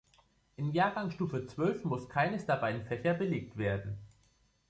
[0.55, 3.99] In Jahrgangsstufe zwölf muss keines der beiden Fächer belegt werden.